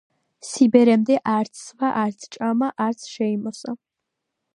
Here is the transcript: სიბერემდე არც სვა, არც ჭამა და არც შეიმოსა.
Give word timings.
სიბერემდე 0.51 1.17
არც 1.33 1.61
სვა, 1.65 1.91
არც 2.05 2.25
ჭამა 2.37 2.71
და 2.73 2.87
არც 2.87 3.05
შეიმოსა. 3.11 3.77